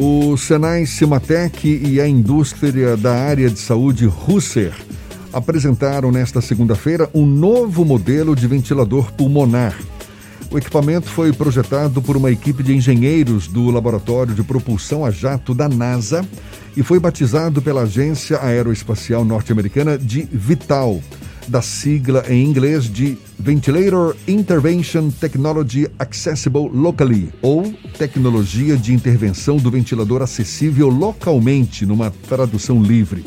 [0.00, 4.72] O Senai Cimatec e a indústria da área de saúde Russer
[5.32, 9.76] apresentaram nesta segunda-feira um novo modelo de ventilador pulmonar.
[10.52, 15.52] O equipamento foi projetado por uma equipe de engenheiros do Laboratório de Propulsão a Jato
[15.52, 16.24] da NASA
[16.76, 21.00] e foi batizado pela Agência Aeroespacial Norte-Americana de Vital
[21.48, 29.70] da sigla em inglês de Ventilator Intervention Technology Accessible Locally, ou Tecnologia de Intervenção do
[29.70, 33.24] Ventilador Acessível Localmente, numa tradução livre.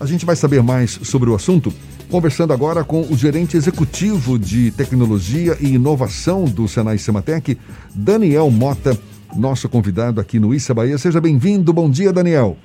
[0.00, 1.72] A gente vai saber mais sobre o assunto
[2.10, 7.58] conversando agora com o gerente executivo de tecnologia e inovação do Senai Sematec,
[7.94, 8.98] Daniel Mota,
[9.36, 10.96] nosso convidado aqui no Issa Bahia.
[10.96, 11.72] Seja bem-vindo.
[11.72, 12.56] Bom dia, Daniel.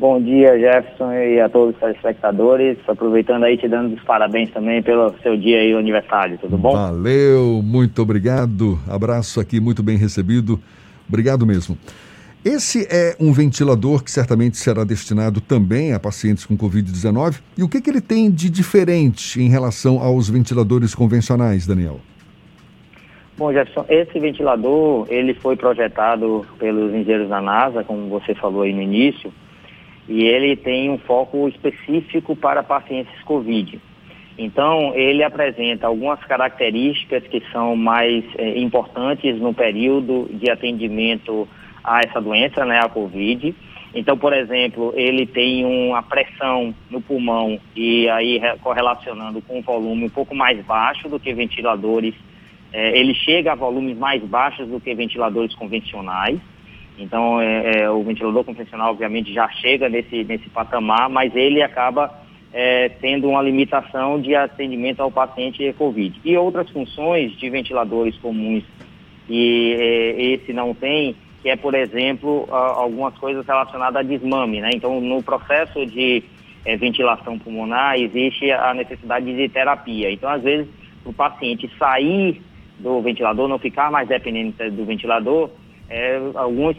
[0.00, 2.78] Bom dia, Jefferson, e a todos os telespectadores.
[2.88, 6.72] Aproveitando aí, te dando os parabéns também pelo seu dia e aniversário, tudo bom?
[6.72, 8.78] Valeu, muito obrigado.
[8.88, 10.58] Abraço aqui, muito bem recebido.
[11.06, 11.76] Obrigado mesmo.
[12.42, 17.38] Esse é um ventilador que certamente será destinado também a pacientes com Covid-19.
[17.58, 22.00] E o que, que ele tem de diferente em relação aos ventiladores convencionais, Daniel?
[23.36, 28.72] Bom, Jefferson, esse ventilador, ele foi projetado pelos engenheiros da NASA, como você falou aí
[28.72, 29.30] no início,
[30.10, 33.80] e ele tem um foco específico para pacientes COVID.
[34.36, 41.46] Então, ele apresenta algumas características que são mais é, importantes no período de atendimento
[41.84, 43.54] a essa doença, né, a COVID.
[43.94, 50.06] Então, por exemplo, ele tem uma pressão no pulmão e aí correlacionando com um volume
[50.06, 52.14] um pouco mais baixo do que ventiladores,
[52.72, 56.40] é, ele chega a volumes mais baixos do que ventiladores convencionais.
[56.98, 62.12] Então, é, é, o ventilador convencional, obviamente, já chega nesse, nesse patamar, mas ele acaba
[62.52, 66.20] é, tendo uma limitação de atendimento ao paciente COVID.
[66.24, 68.64] E outras funções de ventiladores comuns
[69.26, 74.60] que é, esse não tem, que é, por exemplo, algumas coisas relacionadas a desmame.
[74.60, 74.70] Né?
[74.74, 76.22] Então, no processo de
[76.64, 80.10] é, ventilação pulmonar, existe a necessidade de terapia.
[80.10, 80.68] Então, às vezes,
[81.04, 82.42] o paciente sair
[82.78, 85.50] do ventilador, não ficar mais dependente do ventilador,
[85.90, 86.76] é, alguns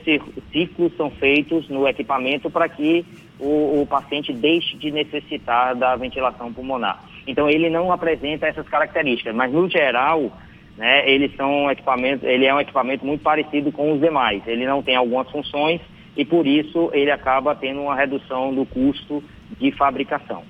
[0.53, 3.05] ciclos são feitos no equipamento para que
[3.37, 7.03] o, o, paciente deixe de necessitar da ventilação pulmonar.
[7.27, 10.31] Então ele não apresenta essas características, mas no geral,
[10.77, 14.41] né, eles são equipamentos, ele é um equipamento muito parecido com os demais.
[14.47, 15.81] Ele não tem algumas funções
[16.15, 19.21] e por isso ele acaba tendo uma redução do custo
[19.59, 20.43] de fabricação.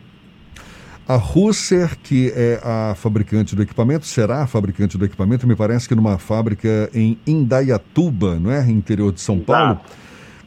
[1.07, 5.87] A Russer, que é a fabricante do equipamento, será a fabricante do equipamento, me parece
[5.87, 8.61] que numa fábrica em Indaiatuba, não é?
[8.69, 9.51] Interior de São Exato.
[9.51, 9.79] Paulo.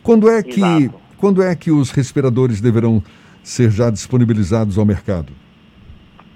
[0.03, 1.01] Quando é que Exato.
[1.19, 3.03] quando é que os respiradores deverão
[3.43, 5.33] ser já disponibilizados ao mercado?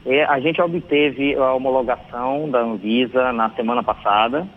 [0.05, 4.49] É, a gente obteve a homologação da Anvisa na semana passada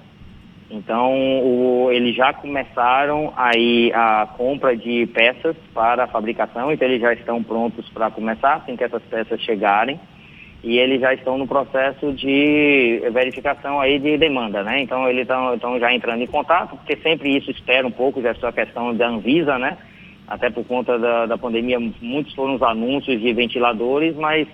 [0.71, 1.11] então,
[1.43, 7.13] o, eles já começaram aí a compra de peças para a fabricação, então eles já
[7.13, 9.99] estão prontos para começar, assim que essas peças chegarem.
[10.63, 14.79] E eles já estão no processo de verificação aí de demanda, né?
[14.79, 18.47] Então, eles estão já entrando em contato, porque sempre isso espera um pouco, já é
[18.47, 19.75] a questão da Anvisa, né?
[20.27, 24.47] Até por conta da, da pandemia, muitos foram os anúncios de ventiladores, mas,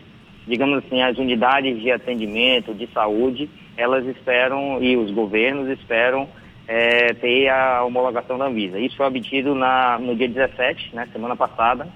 [0.47, 6.28] digamos assim, as unidades de atendimento, de saúde, elas esperam, e os governos esperam,
[6.68, 8.80] é, ter a homologação da Anvisa.
[8.80, 11.88] Isso foi obtido na, no dia 17, né, semana passada.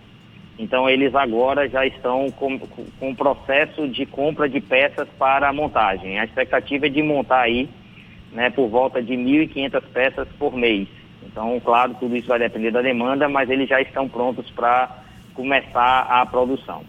[0.60, 6.20] Então, eles agora já estão com, com processo de compra de peças para a montagem.
[6.20, 7.68] A expectativa é de montar aí
[8.32, 10.88] né, por volta de 1.500 peças por mês.
[11.24, 14.90] Então, claro, tudo isso vai depender da demanda, mas eles já estão prontos para
[15.34, 16.84] começar a produção.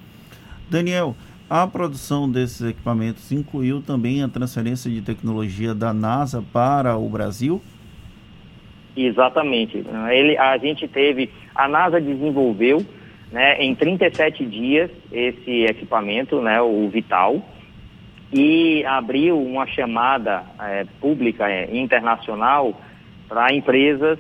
[0.69, 1.15] Daniel,
[1.55, 7.61] a produção desses equipamentos incluiu também a transferência de tecnologia da NASA para o Brasil?
[8.97, 9.85] Exatamente.
[10.11, 12.83] Ele, a gente teve, a NASA desenvolveu
[13.31, 17.47] né, em 37 dias esse equipamento, né, o Vital,
[18.33, 22.81] e abriu uma chamada é, pública é, internacional
[23.29, 24.19] para empresas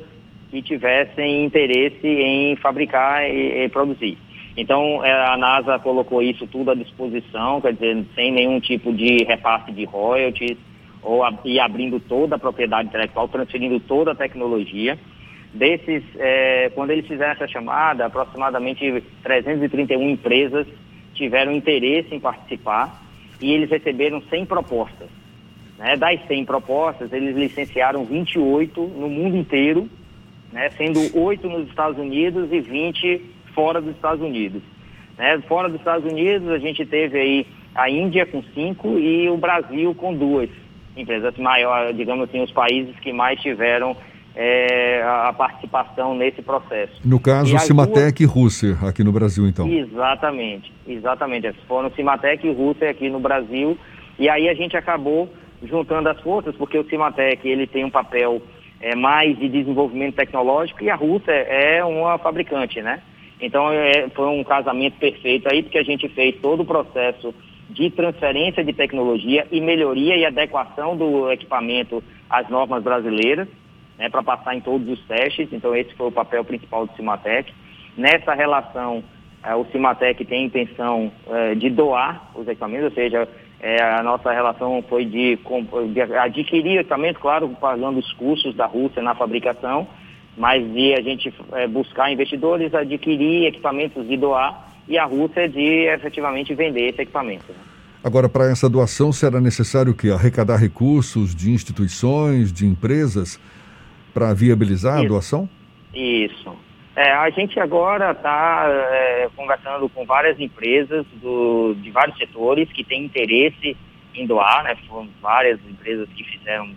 [0.50, 4.18] que tivessem interesse em fabricar e, e produzir.
[4.56, 9.24] Então, é, a NASA colocou isso tudo à disposição, quer dizer, sem nenhum tipo de
[9.24, 10.58] repasse de royalties,
[11.02, 14.98] ou e abrindo toda a propriedade intelectual, transferindo toda a tecnologia.
[15.52, 20.66] Desses, é, quando eles fizeram essa chamada, aproximadamente 331 empresas
[21.14, 23.02] tiveram interesse em participar
[23.40, 25.08] e eles receberam 100 propostas.
[25.78, 25.96] Né?
[25.96, 29.88] Das 100 propostas, eles licenciaram 28 no mundo inteiro,
[30.52, 30.70] né?
[30.70, 33.20] sendo 8 nos Estados Unidos e 20
[33.54, 34.62] fora dos Estados Unidos.
[35.18, 35.40] Né?
[35.48, 39.94] Fora dos Estados Unidos, a gente teve aí a Índia com cinco e o Brasil
[39.94, 40.50] com duas
[40.96, 43.96] empresas maiores, digamos assim, os países que mais tiveram
[44.34, 47.00] é, a participação nesse processo.
[47.04, 48.20] No caso, Cimatec duas...
[48.20, 49.66] e Russer, aqui no Brasil, então.
[49.68, 51.52] Exatamente, exatamente.
[51.66, 53.76] Foram Cimatec e Russer aqui no Brasil,
[54.18, 55.32] e aí a gente acabou
[55.62, 58.42] juntando as forças, porque o Cimatec ele tem um papel
[58.80, 63.00] é, mais de desenvolvimento tecnológico e a Rússia é uma fabricante, né?
[63.42, 67.34] Então é, foi um casamento perfeito aí, porque a gente fez todo o processo
[67.68, 73.48] de transferência de tecnologia e melhoria e adequação do equipamento às normas brasileiras
[73.98, 75.48] né, para passar em todos os testes.
[75.52, 77.52] Então, esse foi o papel principal do Cimatec.
[77.96, 79.02] Nessa relação,
[79.44, 83.28] eh, o Cimatec tem a intenção eh, de doar os equipamentos, ou seja,
[83.60, 85.38] eh, a nossa relação foi de,
[85.92, 89.86] de adquirir equipamento, claro, pagando os custos da Rússia na fabricação,
[90.36, 91.32] mas de a gente
[91.70, 97.44] buscar investidores, adquirir equipamentos e doar, e a Rússia de efetivamente vender esse equipamento.
[97.48, 97.58] Né?
[98.02, 103.38] Agora, para essa doação, será necessário que arrecadar recursos de instituições, de empresas?
[104.12, 105.04] para viabilizar Isso.
[105.04, 105.48] a doação?
[105.94, 106.56] Isso.
[106.94, 112.84] É, a gente agora está é, conversando com várias empresas do, de vários setores que
[112.84, 113.76] têm interesse
[114.14, 114.76] em doar, né?
[114.86, 116.70] Foram várias empresas que fizeram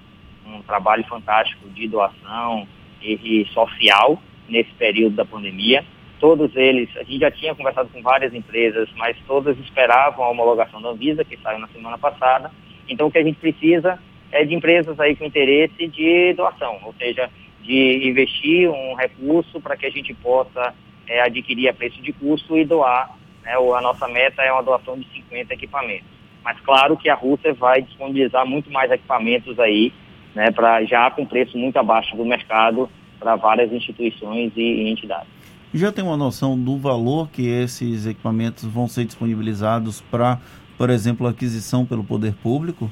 [0.46, 2.66] um trabalho fantástico de doação
[3.06, 5.84] e, e social nesse período da pandemia.
[6.20, 10.82] Todos eles, a gente já tinha conversado com várias empresas, mas todas esperavam a homologação
[10.82, 12.52] da Anvisa, que saiu na semana passada.
[12.88, 14.00] Então, o que a gente precisa
[14.32, 17.30] é, de empresas aí com interesse de doação, ou seja,
[17.62, 20.74] de investir um recurso para que a gente possa
[21.08, 23.18] é, adquirir a preço de custo e doar.
[23.44, 26.08] Né, a nossa meta é uma doação de 50 equipamentos.
[26.44, 29.92] Mas claro que a Rússia vai disponibilizar muito mais equipamentos aí,
[30.36, 32.90] né, para já com preço muito abaixo do mercado
[33.20, 35.28] para várias instituições e, e entidades.
[35.74, 40.40] Já tem uma noção do valor que esses equipamentos vão ser disponibilizados para,
[40.78, 42.92] por exemplo, aquisição pelo poder público?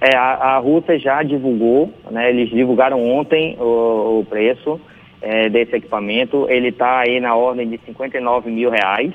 [0.00, 4.80] É, a, a Rússia já divulgou, né, eles divulgaram ontem o, o preço
[5.20, 6.46] é, desse equipamento.
[6.48, 9.12] Ele está aí na ordem de 59 mil reais.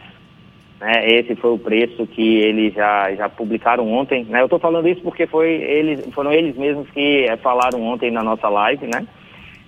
[0.81, 4.25] Né, esse foi o preço que eles já, já publicaram ontem.
[4.25, 8.09] Né, eu estou falando isso porque foi eles, foram eles mesmos que é, falaram ontem
[8.09, 9.05] na nossa live, né?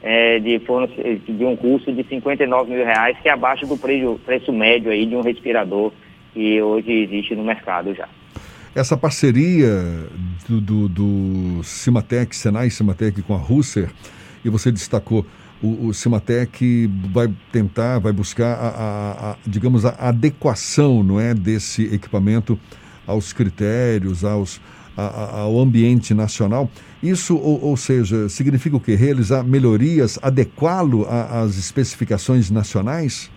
[0.01, 4.51] É, de, de um custo de 59 mil reais, que é abaixo do preço, preço
[4.51, 5.93] médio aí de um respirador
[6.33, 8.09] que hoje existe no mercado já.
[8.75, 9.69] Essa parceria
[10.49, 13.91] do, do, do Cimatec, Senai Cimatec com a Russer,
[14.43, 15.25] e você destacou,
[15.61, 21.33] o, o Cimatec vai tentar, vai buscar, a, a, a, digamos, a adequação não é,
[21.33, 22.59] desse equipamento
[23.07, 24.61] aos critérios, aos,
[24.95, 26.69] ao ambiente nacional.
[27.01, 28.95] Isso, ou, ou, seja, significa o quê?
[28.95, 33.31] Realizar melhorias, adequá-lo às especificações nacionais?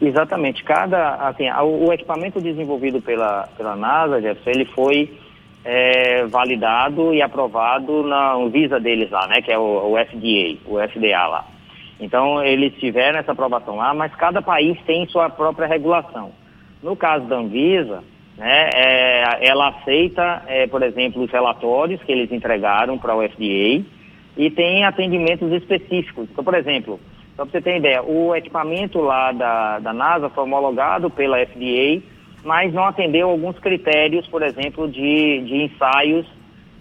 [0.00, 0.62] Exatamente.
[0.62, 5.18] Cada, assim, o, equipamento desenvolvido pela, pela NASA, Jefferson, ele foi
[5.66, 10.78] é, validado e aprovado na visa deles lá, né, que é o, o FDA, o
[10.78, 11.44] FDA lá.
[11.98, 16.30] Então, eles tiveram essa aprovação lá, mas cada país tem sua própria regulação.
[16.80, 18.04] No caso da Anvisa,
[18.36, 23.82] né, é, ela aceita, é, por exemplo, os relatórios que eles entregaram para o FDA
[24.36, 26.28] e tem atendimentos específicos.
[26.30, 27.00] Então, por exemplo,
[27.34, 32.02] só para você ter ideia, o equipamento lá da, da NASA foi homologado pela FDA,
[32.46, 36.24] mas não atendeu alguns critérios, por exemplo, de, de ensaios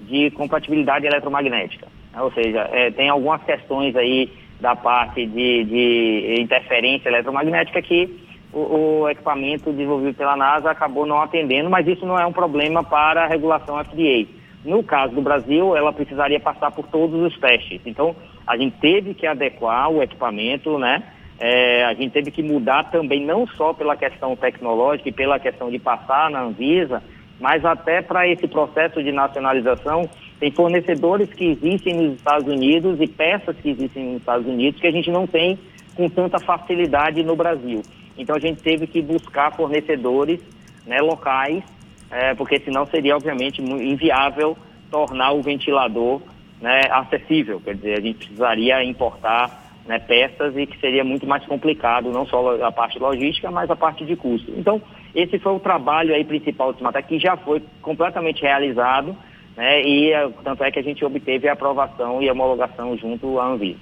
[0.01, 1.87] de compatibilidade eletromagnética.
[2.17, 4.31] Ou seja, é, tem algumas questões aí
[4.61, 8.09] da parte de, de interferência eletromagnética que
[8.53, 12.83] o, o, equipamento desenvolvido pela NASA acabou não atendendo, mas isso não é um problema
[12.83, 14.27] para a regulação FDA.
[14.63, 17.81] No caso do Brasil, ela precisaria passar por todos os testes.
[17.85, 18.15] Então,
[18.47, 21.03] a gente teve que adequar o equipamento, né?
[21.39, 25.69] É, a gente teve que mudar também, não só pela questão tecnológica e pela questão
[25.69, 27.03] de passar na Anvisa,
[27.39, 33.07] mas até para esse processo de nacionalização, tem fornecedores que existem nos Estados Unidos e
[33.07, 35.59] peças que existem nos Estados Unidos que a gente não tem
[35.95, 37.81] com tanta facilidade no Brasil.
[38.17, 40.39] Então a gente teve que buscar fornecedores
[40.85, 41.63] né, locais
[42.11, 44.57] é, porque senão seria, obviamente, inviável
[44.91, 46.21] tornar o ventilador
[46.61, 47.59] né, acessível.
[47.59, 52.25] Quer dizer, a gente precisaria importar né, peças e que seria muito mais complicado, não
[52.25, 54.51] só a parte logística, mas a parte de custo.
[54.57, 54.81] Então,
[55.13, 59.15] esse foi o trabalho aí principal do Cimatec, que já foi completamente realizado,
[59.55, 63.39] né, e eh, tanto é que a gente obteve a aprovação e a homologação junto
[63.39, 63.79] à Anvisa.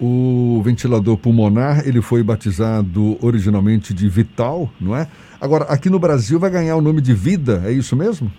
[0.00, 5.08] O ventilador pulmonar, ele foi batizado originalmente de Vital, não é?
[5.40, 8.30] Agora, aqui no Brasil vai ganhar o nome de Vida, é isso mesmo?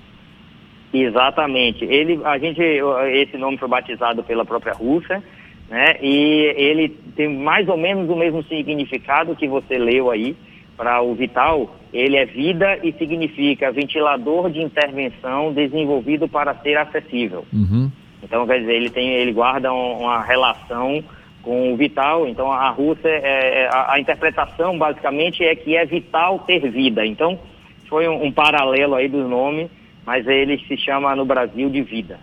[0.94, 1.84] Exatamente.
[1.84, 5.22] Ele, a gente, esse nome foi batizado pela própria Rússia,
[5.70, 5.98] né?
[6.02, 10.36] E ele tem mais ou menos o mesmo significado que você leu aí
[10.76, 11.76] para o Vital.
[11.94, 17.46] Ele é vida e significa ventilador de intervenção desenvolvido para ser acessível.
[17.54, 17.92] Uhum.
[18.24, 21.04] Então, quer dizer, ele, tem, ele guarda uma relação
[21.42, 22.28] com o vital.
[22.28, 27.06] Então, a Rússia, é, é, a, a, interpretação basicamente é que é vital ter vida.
[27.06, 27.40] Então,
[27.88, 29.70] foi um, um paralelo aí dos nomes,
[30.06, 32.20] mas ele se chama no Brasil de vida.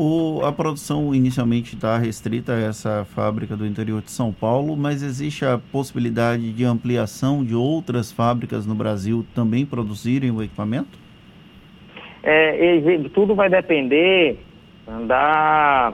[0.00, 5.02] O, a produção inicialmente está restrita a essa fábrica do interior de São Paulo, mas
[5.02, 10.96] existe a possibilidade de ampliação de outras fábricas no Brasil também produzirem o equipamento?
[12.22, 12.80] É,
[13.12, 14.38] tudo vai depender
[15.08, 15.92] da,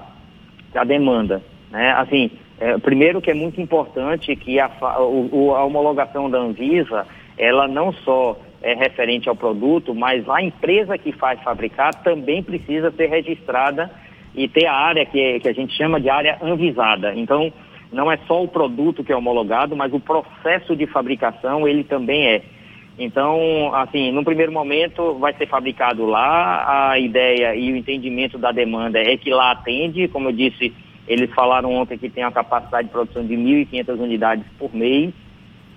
[0.75, 1.43] da demanda.
[1.71, 1.93] Né?
[1.93, 2.31] Assim,
[2.61, 4.71] é, primeiro que é muito importante que a,
[5.01, 7.07] o, a homologação da Anvisa,
[7.39, 12.91] ela não só é referente ao produto, mas a empresa que faz fabricar também precisa
[12.91, 13.91] ser registrada
[14.35, 17.15] e ter a área que, que a gente chama de área anvisada.
[17.15, 17.53] Então,
[17.93, 22.27] não é só o produto que é homologado, mas o processo de fabricação ele também
[22.27, 22.43] é.
[22.99, 28.51] Então, assim, no primeiro momento vai ser fabricado lá, a ideia e o entendimento da
[28.51, 30.73] demanda é que lá atende, como eu disse,
[31.07, 35.13] eles falaram ontem que tem uma capacidade de produção de 1.500 unidades por mês.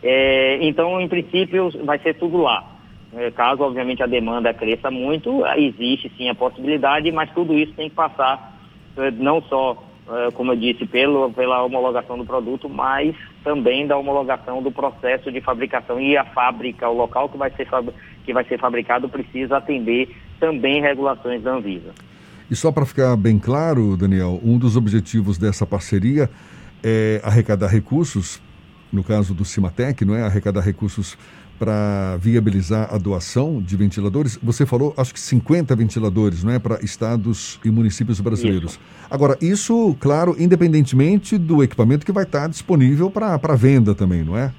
[0.01, 2.77] É, então, em princípio, vai ser tudo lá.
[3.18, 7.90] É, caso, obviamente, a demanda cresça muito, existe sim a possibilidade, mas tudo isso tem
[7.90, 8.56] que passar
[8.96, 13.98] é, não só, é, como eu disse, pelo, pela homologação do produto, mas também da
[13.98, 17.68] homologação do processo de fabricação e a fábrica, o local que vai ser,
[18.24, 21.96] que vai ser fabricado precisa atender também regulações da Anvisa.
[22.52, 26.30] E só para ficar bem claro, Daniel, um dos objetivos dessa parceria
[26.84, 28.40] é arrecadar recursos,
[28.94, 30.22] no caso do Cimatec, não é?
[30.22, 31.18] Arrecadar recursos
[31.58, 34.38] para viabilizar a doação de ventiladores.
[34.42, 38.74] Você falou, acho que 50 ventiladores, não é, para estados e municípios brasileiros.
[38.74, 38.80] Isso.
[39.10, 44.52] Agora, isso, claro, independentemente do equipamento que vai estar disponível para venda também, não é?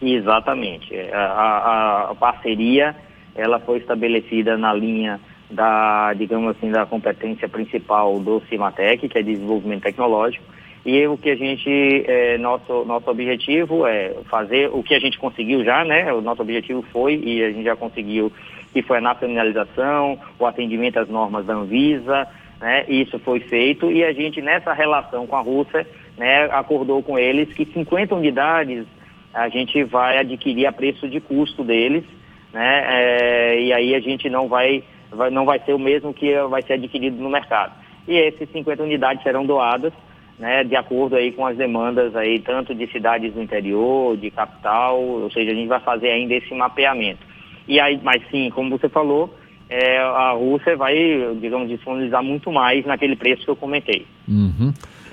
[0.00, 0.94] Exatamente.
[0.94, 2.94] É, a, a, a, parceria,
[3.34, 5.20] ela foi estabelecida na linha
[5.50, 10.44] da, digamos assim, da competência principal do Cimatec, que é desenvolvimento tecnológico,
[10.86, 15.18] e o que a gente, é, nosso, nosso objetivo é fazer o que a gente
[15.18, 16.12] conseguiu já, né?
[16.12, 18.32] O nosso objetivo foi, e a gente já conseguiu,
[18.72, 22.28] que foi a nacionalização, o atendimento às normas da Anvisa,
[22.60, 22.84] né?
[22.88, 25.84] Isso foi feito e a gente, nessa relação com a Rússia,
[26.16, 28.86] né, acordou com eles que 50 unidades
[29.34, 32.04] a gente vai adquirir a preço de custo deles,
[32.52, 32.84] né?
[32.86, 36.62] É, e aí a gente não vai, vai, não vai ser o mesmo que vai
[36.62, 37.72] ser adquirido no mercado.
[38.06, 39.92] E esses 50 unidades serão doadas
[40.38, 45.00] né, de acordo aí com as demandas aí, tanto de cidades do interior, de capital,
[45.00, 47.20] ou seja, a gente vai fazer ainda esse mapeamento.
[47.66, 49.34] E aí, mas sim, como você falou,
[49.68, 50.94] é, a Rússia vai,
[51.40, 54.06] digamos, disponibilizar muito mais naquele preço que eu comentei.
[54.28, 54.72] Uhum.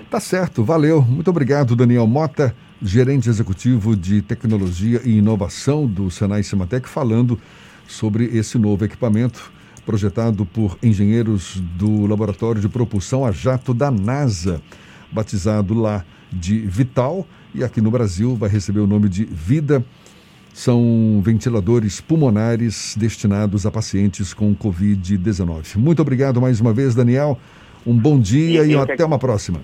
[0.09, 1.01] Tá certo, valeu.
[1.01, 7.39] Muito obrigado, Daniel Mota, gerente executivo de tecnologia e inovação do Senai Cimatec, falando
[7.87, 9.51] sobre esse novo equipamento
[9.85, 14.61] projetado por engenheiros do Laboratório de Propulsão a Jato da NASA
[15.13, 19.83] batizado lá de Vital e aqui no Brasil vai receber o nome de Vida.
[20.53, 25.77] São ventiladores pulmonares destinados a pacientes com Covid-19.
[25.77, 27.39] Muito obrigado mais uma vez, Daniel.
[27.85, 29.61] Um bom dia e, e até uma próxima.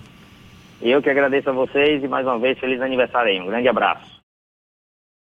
[0.82, 3.40] Eu que agradeço a vocês e mais uma vez feliz aniversário aí.
[3.40, 4.19] Um grande abraço.